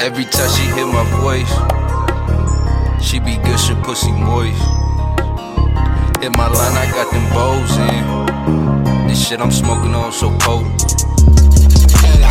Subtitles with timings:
[0.00, 1.52] Every time she hear my voice,
[3.04, 4.56] she be gushing pussy moist.
[6.24, 9.06] Hit my line, I got them bows in.
[9.06, 10.80] This shit I'm smoking on so potent.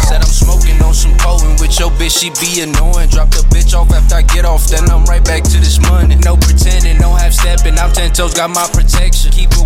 [0.10, 3.10] Said I'm smoking on some potent with your bitch, she be annoying.
[3.10, 6.16] Drop the bitch off after I get off, then I'm right back to this money.
[6.16, 7.78] No pretending, no half stepping.
[7.78, 9.32] I'm ten toes, got my protection.
[9.32, 9.59] Keep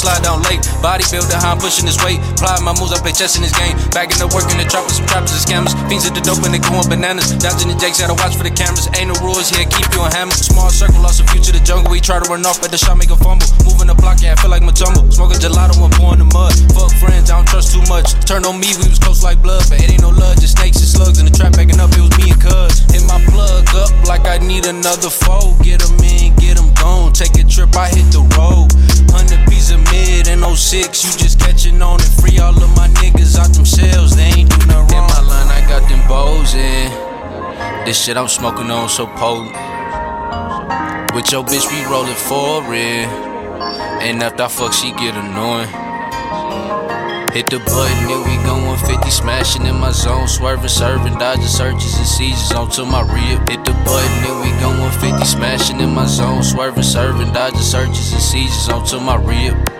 [0.00, 0.64] slide down late.
[0.80, 2.16] Bodybuilder, how I'm pushing this weight.
[2.40, 3.76] Apply my moves, I play chess in this game.
[3.92, 5.76] Back in the work in the trap with some trappers and scammers.
[5.92, 7.36] Fiends at the dope and they going bananas.
[7.36, 8.88] Dodging the jakes, gotta watch for the cameras.
[8.96, 10.32] Ain't no rules here, keep you on hammer.
[10.32, 11.92] Small circle, lost a few to the jungle.
[11.92, 13.44] We try to run off at the shot, make a fumble.
[13.68, 15.04] Moving the block, yeah, I feel like my tumble.
[15.12, 16.56] Smoking gelato and pouring the mud.
[16.72, 18.08] Fuck friends, I don't trust too much.
[18.24, 20.80] Turn on me, we was close like blood, but it ain't no love, just snakes
[20.80, 21.20] and slugs.
[21.20, 22.88] In the trap backing up, it was me and cuz.
[22.88, 25.52] Hit my plug up like I need another foe.
[25.60, 27.12] Get 'em in, get 'em gone.
[27.12, 28.72] Take a trip, I hit the road.
[30.60, 32.88] 100 piece of mid in 06, you just catching on and free all of my
[33.00, 34.16] niggas out them shells.
[34.16, 35.08] They ain't do nothing wrong.
[35.08, 36.90] In my line, I got them bows in.
[37.84, 39.54] This shit I'm smoking on so potent.
[41.14, 43.08] With your bitch, we rollin' foreign.
[44.00, 45.68] And after I fuck, she get annoying.
[47.32, 51.94] Hit the button, then we going 50, smashing in my zone, swerving, serving, dodging searches
[51.96, 53.48] and seizures onto my rib.
[53.48, 58.12] Hit the button, then we going 50, smashing in my zone, swerving, serving, dodging searches
[58.12, 59.79] and seizures onto my rib.